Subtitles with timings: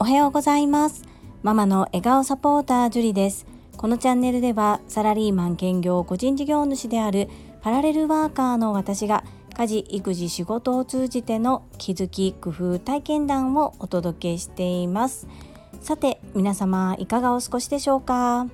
[0.00, 1.04] おはようございます。
[1.44, 3.46] ママの笑顔サポータージュリです。
[3.76, 7.28] このチャンネルではサラリーマン兼業個人事業主である
[7.62, 9.22] パラレルワーカーの私が
[9.56, 15.28] 家事育児仕事を通じての気づき工夫体験談をお届けしています。
[15.80, 18.48] さて皆様いかがお過ごしでしょうか？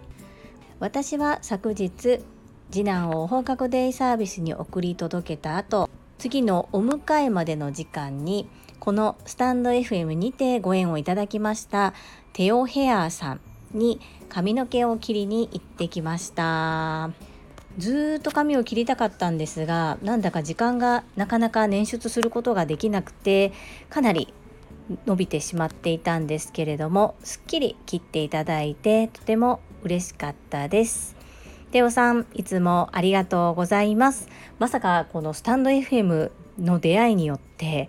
[0.80, 2.20] 私は昨日
[2.70, 5.88] 次男を放課後デイサービスに送り届けた後
[6.20, 8.46] 次のお迎えまでの時間に
[8.78, 11.94] このスタンド FM にてご縁をいただきました
[12.34, 13.40] テオヘアさん
[13.72, 17.10] に髪の毛を切りに行ってきました。
[17.78, 23.52] ずっと髪を切りたかったんですがなんだか時間がなかなか捻出することができなくて
[23.88, 24.34] かなり
[25.06, 31.19] 伸びてしまっていたんですけれどもすっきり切っていただいてとても嬉しかったです。
[31.72, 34.28] テオさんいつもありがとうございます。
[34.58, 37.88] まさかこのスタンド FM の出会いによって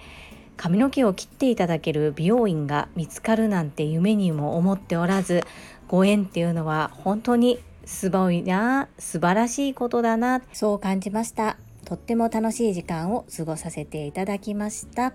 [0.56, 5.42] 髪の毛を切っていただける美容院が見つかるなんて夢にも思っておらず
[5.88, 10.42] ご縁っていうのは本当にすごいな素晴らしいことだな。
[10.54, 11.58] そう感じました。
[11.84, 15.14] とっても楽しい時間を過ごさせていただきました。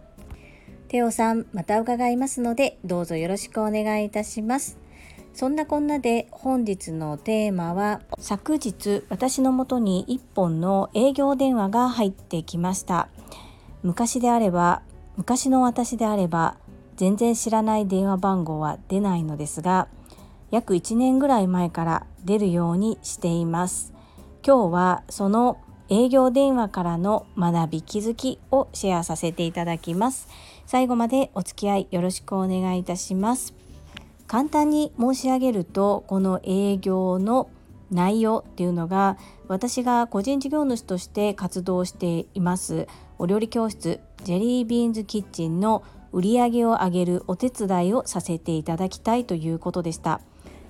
[0.89, 4.86] テオさんまた伺いますのでどうぞよろしくお願いいたします。
[5.37, 13.11] そんなこんなで本日のテーマは昨日私のもとに1本の営業電話が入ってきました。
[13.83, 14.81] 昔であれば
[15.19, 16.57] 昔の私であれば
[16.97, 19.89] 全然知らない電話番号は出ないのですが
[20.51, 23.93] 約1年ぐらい前から出るようにしています。
[24.43, 25.59] 今日はその
[25.91, 30.29] 営業電話からの学び気づきをシェアさせていただきます。
[30.65, 33.66] 最後までお付き合いよろしくお願いいたします。
[34.27, 37.49] 簡単に申し上げるとこの営業の
[37.91, 39.17] 内容っていうのが
[39.49, 42.89] 私が個人事業主として活動しています
[43.19, 50.21] お料理教室ジェリービーンズキッチンの売り上げを上げるお手伝いをさせていただきたいということでした。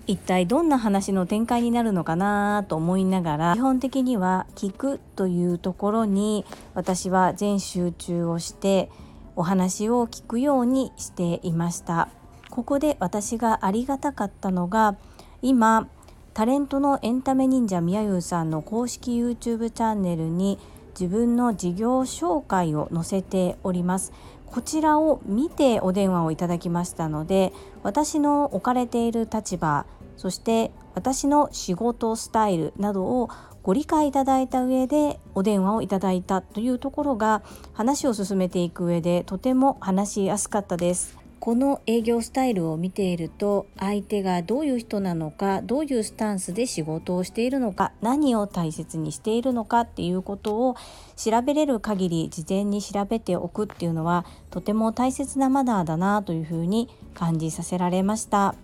[0.07, 8.89] 一体どんな話の展開になるのかなと思いながら基本的には聞くというところに私は全集中をして
[9.35, 12.09] お話を聞くようにしていました。
[12.57, 14.97] ここで私がありがたかったのが
[15.43, 15.91] 今
[16.33, 20.59] タレントのエンタメ忍者みやゆうさんの公式 YouTube チャンネルに
[20.99, 24.15] 自分の事業紹介を載せております。
[24.47, 27.53] こちらを見てお電話をいただきましたので
[27.83, 29.85] 私の置かれている立場
[30.17, 33.29] そして私の仕事スタイルなどを
[33.63, 37.43] ご理解いただいた上でお電話をいただいたというところが
[37.75, 41.16] 話を進めていく上でとても話しやすかったです。
[41.39, 50.77] この営業スタイルを見ていると相手がどういう人なのかどういうスタンスで仕事をしているのか何を大切にしているのかっていうことを
[51.17, 58.55] 調べれる限り事前に調べておくっていうのはとても大切なマナーだなというふうに感じさせられました。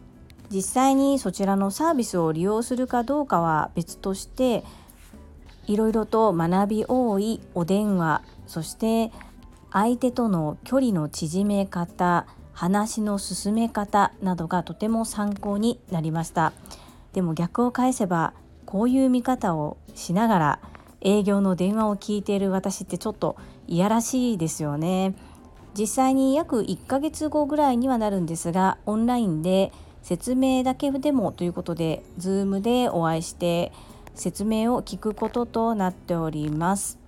[0.53, 4.65] 実際にそちらのサービスを利用するかどうかは別として
[5.67, 9.11] いろいろと学び多いお電話そして
[9.73, 16.53] 相手との距離の縮め方話の進め方などがとても参考になりました。
[17.13, 18.33] でも逆を返せば
[18.67, 20.59] こういう見方をしながら
[21.01, 23.37] 営業の電話を聞いている私ってちょっと
[23.67, 25.15] いやらしいですよね。
[25.75, 33.73] 実際に約1ヶ月後ぐらいにはなるんですがオンラインで説明だけでもということで Zoom でお会いして
[34.15, 37.02] 説明を聞くこととなっております。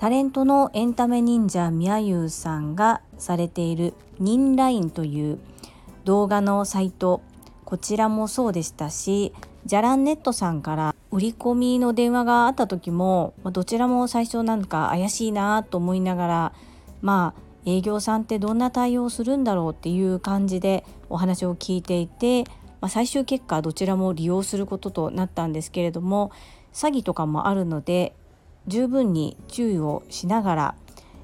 [0.00, 5.38] タレントのエンタメ忍者みやゆうさんがされているニンラインという
[6.06, 7.20] 動画のサイト。
[7.66, 9.34] こちらもそうでしたし
[9.66, 16.52] じゃらんネットさんから売り込みの電話があった時もどちらも最初なんか怪しいなと思いながら
[17.02, 22.44] まあ営業さんってどんな対応するんだろうっていう感じでお話を聞いていて、
[22.80, 26.32] まあ、最終結果どちらも利用することとなったんですけれども
[26.72, 28.14] 詐欺とかもあるので
[28.66, 30.74] 十分に注意をしながら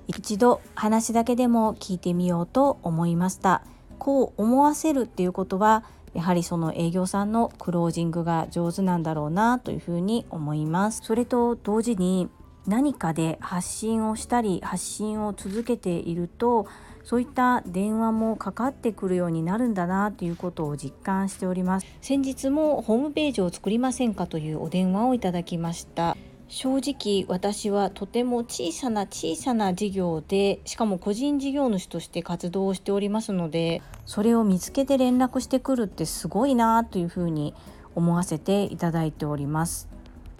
[0.07, 3.63] 一度話だけでも聞いてみようと思いました。
[3.99, 5.85] こう思わせるっていうことは
[6.15, 11.03] やはりその営業さんのクロージングが上手なんだろうなというふうに思います。
[11.03, 12.29] それと同時に
[12.67, 16.67] 何かで発信をしたり発信を続けていると
[17.05, 21.87] そういった電話もかかってくるようになるんだなということを実感しております。
[22.01, 26.16] 先日もホームページを作りませんかというお電話をいただきました。
[26.49, 37.55] 正直私はとても小さな小さな事業でしかも個人事業主として活動をしておりますのでそれを見つけて連絡してくるってすごいなというふうに
[37.97, 39.89] 思わせていただいております。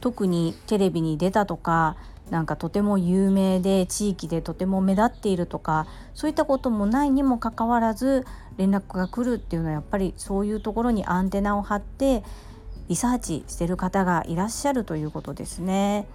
[0.01, 1.97] 特にテレビに出たとか
[2.31, 8.27] なんかとても有名で地域でとても目立っているとかそういったこともないにもかかわらず
[8.57, 12.23] 連絡が来るっていうのはやっぱりそういうところにアンテナを張って
[12.89, 16.07] リサーチしてる方がいらっしゃるということですね。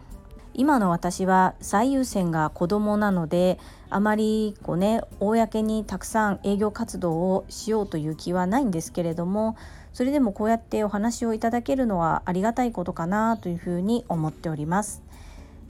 [0.54, 3.58] 今の私は最優先が子供なので
[3.90, 9.56] あまりこうね公にたくさん営業活動をしようという気はないんですけれども
[9.94, 15.04] それでもこうやってお話をいただけるのはありがたいことかなというふうに思っております。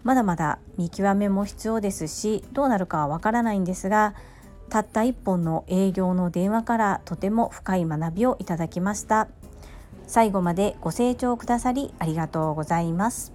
[0.04, 4.16] まだまだ見極めも必要ですしどうなるかはわからないんですが
[4.70, 9.28] たった一本の営業の電話からとても深い学びをいただきました
[10.12, 13.32] 最後までご清聴くださりありがとうございます。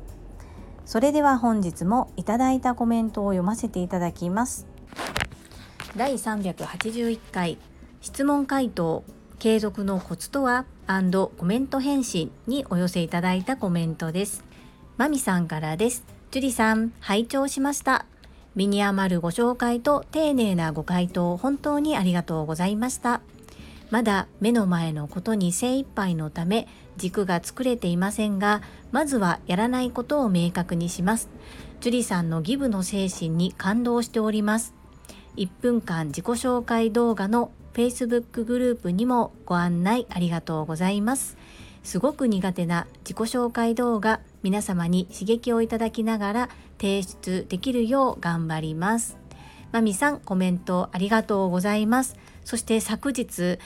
[0.85, 4.67] それでは本日もいただいたコメントを読ませていただきます。
[5.97, 7.57] 第381回
[8.03, 9.05] 質問回答
[9.39, 10.67] 継続のコツとは？
[11.39, 14.45] コメント返信にお寄せいただいたコメントです。
[14.99, 16.05] まみさんからです。
[16.31, 18.05] ジュリさん、拝聴しました。
[18.55, 23.23] 身に余るご紹介と丁寧なご回答、本当にありがとうございました。
[23.91, 26.67] まだ目の前のことに精一杯のため
[26.97, 31.29] 軸が作れていませんが、まずはやらないことを明確にします。
[31.81, 34.75] ジュリさんのギブの精神に感動しております。
[35.37, 41.37] 1分間自己紹介動画の Facebook グループにもご案内ありがとうございます。
[41.83, 46.49] すごく苦手な自己紹介動画皆様に刺激をいただきながら
[46.81, 49.26] 提出できるよう頑張ります。
[49.73, 52.17] まみさんコメントありがとうございます。
[52.45, 53.59] そして昨日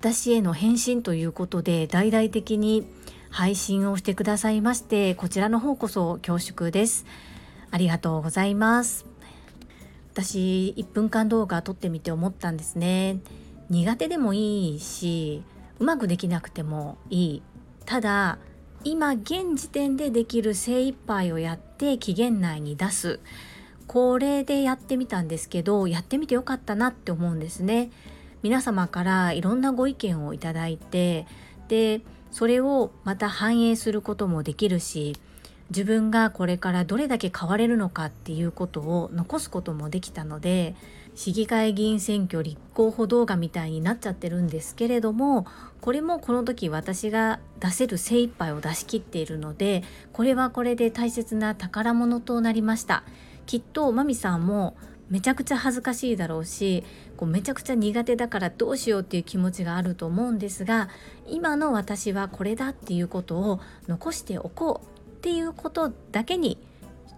[0.00, 2.86] 私への返信ということで大々的に
[3.30, 7.06] 配信をしてくださいましてこちらの方こそ恐縮です。
[7.70, 9.06] ありがとうございます。
[10.12, 13.18] 私1分間動画撮ってみて思ったんですね。
[13.68, 15.42] 苦手でもいいし
[15.78, 17.42] うまくできなくてもいい。
[17.84, 18.38] ただ
[18.84, 23.20] 今現時点でできる精一杯をやって期限内に出す
[23.86, 27.90] これでやってみたんですけどやってみてよかったなって思うんですね。
[28.42, 31.26] 皆様からいろんなご意見をいただいて
[31.68, 32.00] で
[32.30, 35.16] それをまた反映することもできるし
[35.70, 40.76] 自分がこれからどれだけ変われるのかっていうことを残すこともできたので
[41.16, 45.46] 市議会議員選挙立候補動画みたいになっちゃってるんですけれども
[45.80, 49.82] これもこの時私が出せる精一杯を出し切っているので
[50.12, 53.02] これはこれで大切な宝物となりました。
[53.46, 54.76] きっとまみさんも
[55.08, 56.84] めちゃくちゃ恥ずかしいだろうし
[57.16, 60.88] こうめちゃくちゃ苦手だからどうしようっていう気持ちがあると思うんですが
[61.26, 66.58] 今の私はこれだっていうことを残しておこうっていうことだけに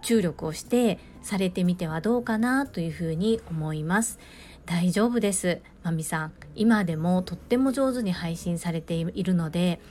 [0.01, 4.19] 注力をしてされてみてはどうかなというふうに思います。
[4.65, 6.31] 大丈夫ですまみさん。
[6.55, 9.81] 今でもとっても上手に配信されているので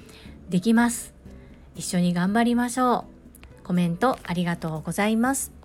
[0.48, 1.14] できます。
[1.74, 3.04] 一緒に頑張りましょ
[3.62, 3.66] う。
[3.66, 5.57] コメントありがとうございます。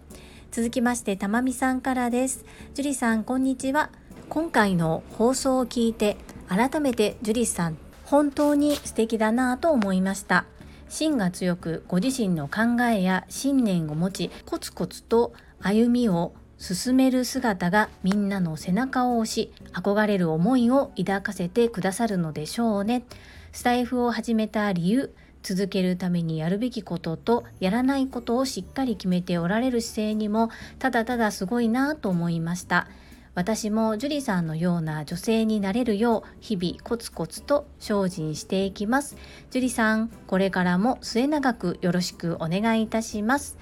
[0.53, 2.45] 続きましてたまみさんからです。
[2.75, 3.89] ジュリさんこんにちは。
[4.29, 6.15] 今回の放送を聞いて
[6.47, 10.45] 改めてジュリさん本当に素敵だなぁと思いました。
[10.89, 23.05] 芯が強くご自身の考えや信念を持ちコツコツと歩みを進める姿がみんなの背中を押し憧れる思いを抱かせてくださるのでしょうね。
[23.53, 30.49] スタイフを始めた理由続けるためにやるべきこととやらないことをしっかり決めておられる姿勢にも
[30.79, 32.87] ただただすごいなと思いました。
[33.35, 39.17] 私も樹里さんのような女性になれるよう日々コツコツと精進していきます。
[39.49, 43.57] 樹里さんこれからも末永くよろしくお願いいたします。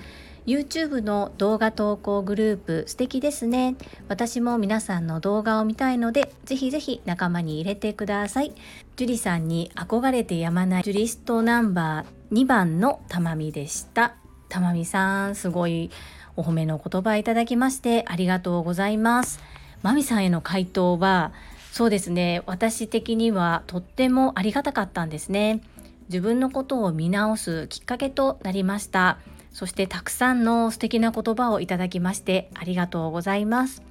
[0.48, 3.76] YouTube の動画投稿グループ素敵ですね。
[4.08, 8.54] 私も皆さんの動画を見たいのでぜひぜひ仲間に入れてください。
[8.96, 14.16] 樹里さんに憧れてやまないジュリストナンバー2番のたまみでした。
[14.50, 15.92] たまみさんすごい
[16.36, 19.40] お褒めの言葉いただきましてありがとうございます。
[19.84, 21.34] マミさんへの回答は
[21.72, 22.42] そうですね。
[22.48, 25.62] 私的にはとってもありがたかったんですね。
[26.10, 29.20] 自分のことを見直すきっかけとなりました。
[29.52, 33.84] そしてたくさんの素敵な言葉をいただきましてありがとうございます。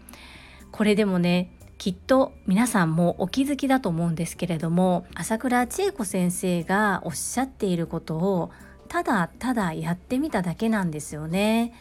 [0.72, 8.50] これでもねきっと皆さんもお気づきだと思うんですけれども朝倉千恵子先生がおっしゃっていることを
[8.88, 11.72] ただただやってみただけなんですよね。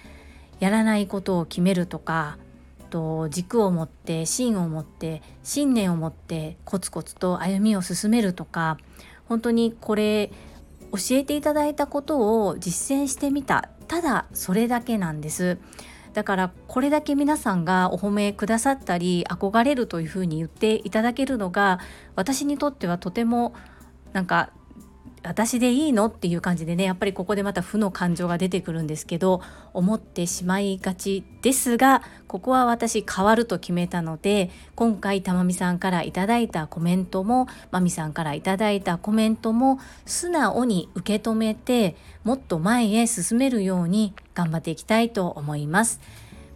[0.60, 2.38] やらないことを決めるとか
[2.90, 8.78] と軸を持って芯を持って信念を持ってコツコツと歩みを進めるとか
[9.28, 10.32] 本当にこれ
[10.92, 13.70] 教えていただいたことを実践してみた。
[13.88, 15.58] ただそれだけなんです。
[16.14, 21.80] だからこれだけ皆さんがお褒めくださったり憧れるというふうに言っていただけるのが
[22.16, 23.54] 私にとってはとても
[24.12, 24.50] なんか
[25.24, 26.06] 私でいいの？
[26.06, 29.42] っていう感じでねやっぱりここでまた負の感情が出てくるんですけど
[29.74, 46.00] 思ってしまいがちですがここは私変わると決めたので今回たまみさんからいただいたコメントもまみさんからいただいたコメントも素直に受け止めてもっと前へ進めるように頑張っていきたいと思います。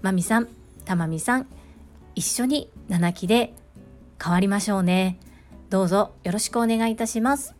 [0.01, 0.47] まみさん
[0.85, 1.47] たまみさん
[2.15, 3.53] 一緒に7期で
[4.23, 5.19] 変わりましょうね。
[5.69, 7.55] どうぞよろしくお願いいたします。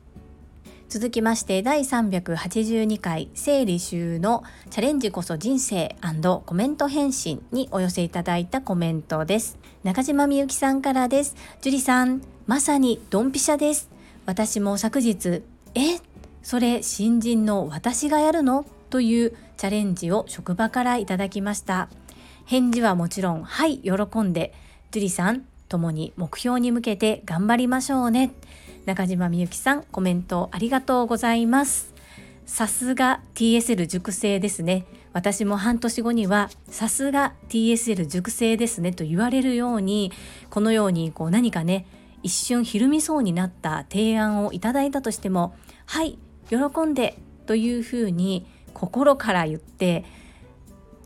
[0.89, 5.95] 続きまして第382回整理収納チャレンジこそ人生
[6.45, 9.57] コメント返信にお寄せいただいたコメントです。
[9.83, 11.35] 中島みゆきさんからです。
[11.61, 13.89] 樹里さんまさにドンピシャです。
[14.25, 15.41] 私も昨日
[15.73, 15.99] え？
[16.43, 18.65] それ新人の私がやるの？
[18.89, 21.89] というチャレンジを職場からいただきました。
[22.45, 24.53] 返事はもちろんはい喜んで。
[24.91, 28.31] 樹里さん共に目標に向けて頑張りましょうね。
[28.85, 31.93] 中島みゆきさんコメントありがとうございます。
[32.45, 34.85] さすが TSL 熟成ですね。
[35.13, 40.11] 私も半年後にはさすが TSL 熟成ですねと言われるように
[40.49, 41.85] このようにこう何かね
[42.23, 46.17] 一瞬ひるみそうになった提案をいただいたとしてもはい
[46.49, 50.03] 喜んでというふうに心から言って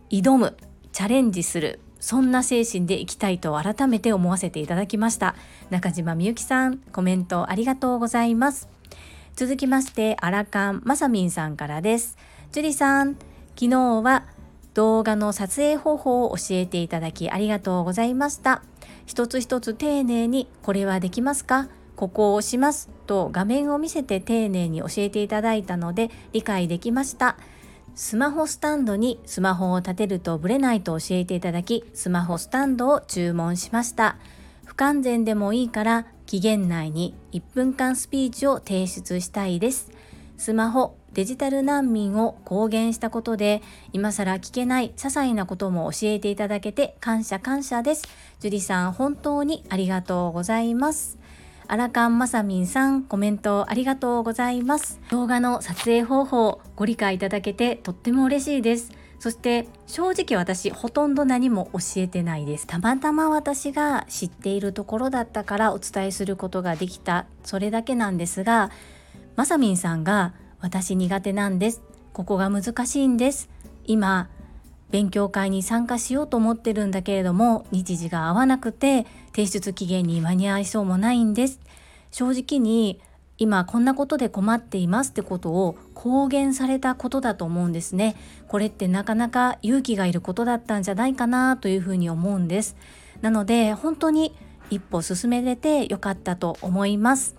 [0.09, 0.55] 挑む
[0.93, 5.35] チャレンジするそんな精神でいきたいと改めて思わせていただきました。
[5.69, 8.69] 中島みゆきさんコメントありがとうございます。
[9.35, 12.17] 続きましてアラカンまさみんさんからです。
[12.53, 13.17] ジュリさん
[13.59, 14.23] 昨日は
[14.73, 18.63] 動画の撮影方法を教えていただきありがとうございました。
[19.05, 21.67] 一つ一つ丁寧にこれはできますか？
[21.97, 27.35] ここを押しますと画面を見せて丁寧に教えていただいたので理解できました。
[27.97, 34.17] スマホスタンドにスマホを立てるとブレないと教えていただき、スマホスタンドを注文しました。
[34.65, 39.89] 不完全でもいいから期限内に1分間スピーチを提出したいです。
[40.37, 43.63] スマホ、デジタル難民を公言したことで、
[43.93, 48.03] 今更聞けない些細なことも教えていただけて感謝感謝です。
[48.39, 51.17] 樹里さん、本当にありがとうございます。
[51.69, 55.01] アラカンマサミンさん、コメントありがとうございます。
[55.11, 58.91] 動画の撮影方法、ご理解いただけてとっても嬉しいです。
[59.19, 62.67] そして正直私ほとんど何も教えてないです。
[62.67, 67.25] たまたま私が知っているところだったからお伝えすることができた。
[67.43, 68.71] それだけなんですが、
[69.35, 71.81] まさみんさんが私苦手なんです。
[72.13, 73.49] ここが難しいんです。
[73.85, 74.29] 今、
[74.89, 79.05] 勉強会に参加しようと思ってるんだけれども日時が合わなくて
[79.37, 81.59] 提出期限に間に合いそうもないんです。
[82.09, 82.99] 正直に
[83.37, 88.15] 今こんなことで困っていますってことを公言されたことだと思うんですね。
[88.47, 92.75] これってなかなか勇気がいることだったんじゃないかなというふうに思うんです。
[93.21, 94.33] なので本当に
[94.71, 97.35] 一歩進めれてよかったと思います。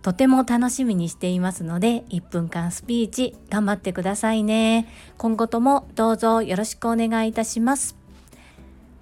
[0.00, 4.88] とても楽しみにしていますので1分間スピーチ頑張ってくださいね。
[5.18, 8.03] 今後ともどうぞよろしくお願いいたします。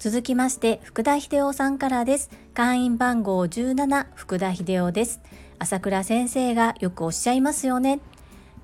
[0.03, 2.29] 続きまして福田秀夫さんからです。
[2.53, 5.21] 会員番号17福田秀夫です。
[5.59, 8.01] 朝倉先生がよくおっしゃいますよね。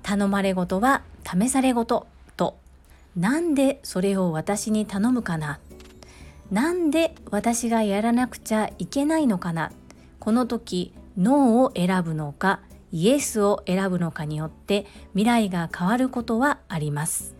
[0.02, 2.06] 頼まれごとは試されごと
[2.36, 2.58] と。
[3.16, 5.60] なんでそれを私に頼むかな。
[6.50, 9.72] なんで私がやらなくちゃいけないのかな。
[10.18, 12.60] この時ノーを選ぶのか
[12.92, 17.39] イエスを選ぶのかによって未来が変わることはあります。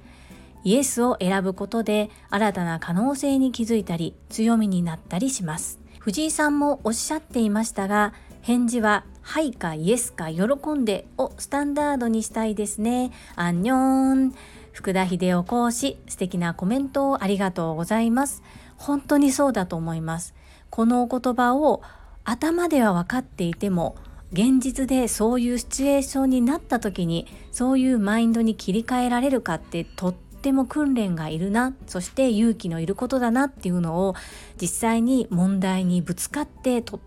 [0.65, 5.81] イエスを選ぶことで新たな可能性に気づいたり強みになったりします。
[5.99, 13.13] 藤井さんもおっしゃっていましたが返事ははいかイエスか喜んでをスタンダードにしたいですね。
[13.37, 14.35] アンニョン。
[14.73, 18.43] 福田秀夫講師素敵なコメントをありがとうございます。
[18.77, 20.35] 本当にそうだと思います。
[20.71, 21.83] このお言葉を
[22.25, 23.97] 頭では分かっていても
[24.33, 34.15] 現実でそういうシチュエーションになった時にそういうマインドに切り替えられるかってとってっても訓練がいるなそして勇気のいることだなっていうのを
[34.59, 37.01] 実際に問題にぶつかってとっ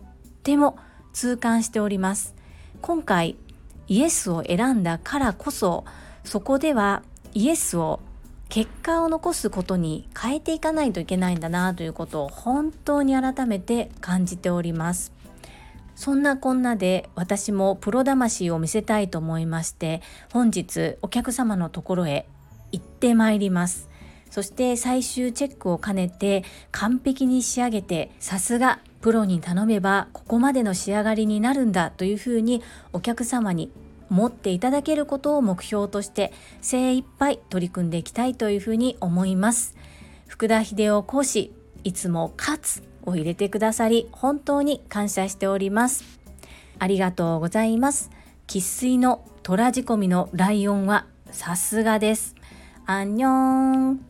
[0.43, 0.77] ても
[1.13, 2.35] 痛感しております。
[2.81, 3.35] 今回
[3.87, 5.83] イエスを選んだからこそ
[6.23, 7.01] そこでは
[7.33, 8.01] イエスを
[8.49, 15.11] 結果を残すことに変えていかないといけないんだなということを本当に改めて感じております。
[15.95, 22.27] そんなこんなで私もプロ魂を見せたいと思いまして本日お客様のところへ
[22.73, 23.89] 行ってまいります。
[24.29, 32.63] そして最終チェックを兼ねて完璧に仕上げてさすがプロに頼めばここまでの仕上がりになるんだというふうに
[32.93, 33.71] お客様に
[34.09, 39.75] 持っていただけることを目標として精一杯取り組んでいきたいというふうに思います。
[40.27, 41.53] 福田秀夫講師
[41.83, 46.03] いつも勝つを入れてくださり本当に感謝しております。
[46.79, 48.09] ありがとうございます。
[48.47, 52.35] 生粋の虎仕込みのライオンはさすがです。
[52.85, 53.29] アンニョ
[53.93, 54.05] ン。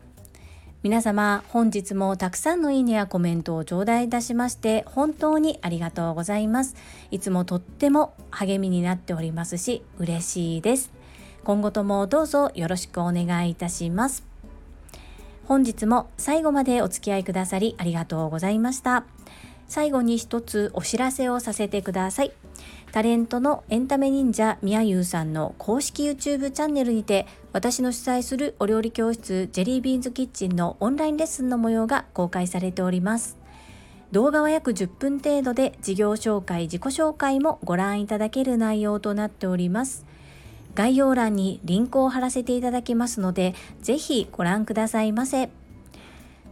[0.82, 6.74] 皆様本日もたくさんのいいねやコメントを頂戴いたしまして本当にありがとうございます。
[7.12, 10.90] いつもとっても励みになっておりますし嬉しいです。
[11.44, 14.24] 今後ともどうぞよろしくお願いいたします。
[15.44, 19.04] 本日も最後までお付き合いくださりありがとうございました。
[19.68, 22.32] 最後に一つお知らせをさせてください。
[22.94, 33.36] タレントのエンタメ忍者みやゆうさんの公式 YouTube チャンネルにて私の主催するお料理教室ジェリービーンズキッチンのオンラインレッスンの模様が公開されております。
[34.12, 40.06] 動画は約10分程度で事業紹介自己紹介もご覧いただける内容となっております。
[40.76, 45.50] 概要欄にリンクを貼らせていただきますのでぜひご覧くださいませ。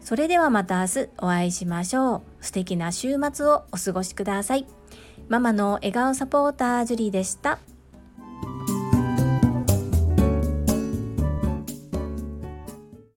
[0.00, 2.22] それではまた明日お会いしましょう。
[2.40, 4.81] 素敵な週末をお過ごしください。
[5.28, 7.58] ママの笑顔サポータージュリーでした。